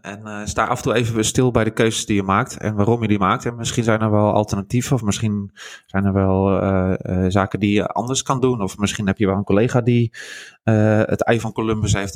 [0.00, 2.74] En eh, sta af en toe even stil bij de keuzes die je maakt en
[2.74, 3.44] waarom je die maakt.
[3.44, 5.50] En misschien zijn er wel alternatieven, of misschien
[5.86, 8.62] zijn er wel eh, eh, zaken die je anders kan doen.
[8.62, 10.14] Of misschien heb je wel een collega die
[10.62, 12.14] het ei van Columbus heeft,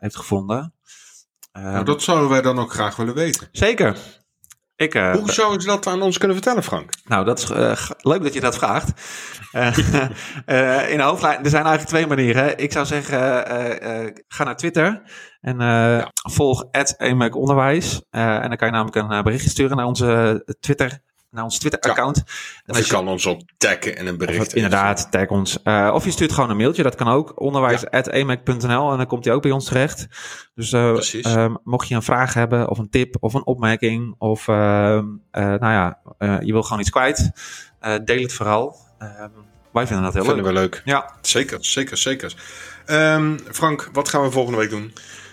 [0.00, 0.74] heeft gevonden.
[1.52, 3.48] Nou, dat zouden wij dan ook graag willen weten.
[3.52, 3.96] Zeker.
[4.82, 6.90] Ik, eh, Hoe zouden ze dat aan ons kunnen vertellen, Frank?
[7.04, 8.90] nou, dat is eh, leuk dat je dat vraagt.
[10.46, 12.58] Eh, in de hoofdlijn, er zijn eigenlijk twee manieren.
[12.58, 13.18] Ik zou zeggen,
[14.28, 15.02] ga naar Twitter
[15.40, 16.64] en eh, volg
[16.98, 18.02] @emaconderwijs.
[18.10, 22.22] En dan kan je namelijk een berichtje sturen naar onze Twitter, naar ons Twitter-account.
[22.64, 24.38] Je je- kan ons ook taggen in een bericht.
[24.38, 25.62] het- inderdaad, tag ons.
[25.62, 27.40] Eh, of je stuurt gewoon een mailtje, dat kan ook.
[27.40, 30.06] Onderwijs.emac.nl en dan komt hij ook bij ons terecht.
[30.54, 31.24] Dus eh, Precies.
[31.34, 35.02] eh, mocht je een vraag hebben, of een tip, of een opmerking, of eh, eh,
[35.30, 35.98] nou ja,
[36.40, 37.30] je wil gewoon iets kwijt,
[38.04, 38.76] deel het vooral.
[38.98, 39.08] Eh,
[39.72, 40.54] wij vinden dat heel vinden leuk.
[40.54, 40.82] we leuk.
[40.84, 41.10] Ja.
[41.20, 42.34] Zeker, zeker, zeker.
[42.86, 44.92] Ehm, Frank, wat gaan we volgende week doen?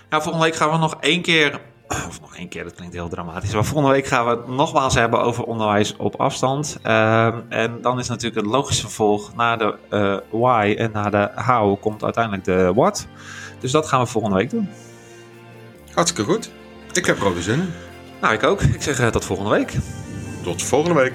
[0.10, 1.60] Nou, volgende week gaan we nog één keer.
[1.90, 3.54] Of nog één keer, dat klinkt heel dramatisch.
[3.54, 6.78] Maar volgende week gaan we het nogmaals hebben over onderwijs op afstand.
[6.84, 11.32] Ehm, en dan is natuurlijk het logische vervolg na de eh, why en na de
[11.36, 13.08] how komt uiteindelijk de what.
[13.60, 14.70] Dus dat gaan we volgende week doen.
[15.94, 16.52] Hartstikke goed.
[16.94, 17.74] Ik heb er ook zin in.
[18.22, 18.62] Nou, ik ook.
[18.62, 19.74] Ik zeg eh, tot volgende week.
[20.44, 21.14] Tot volgende week.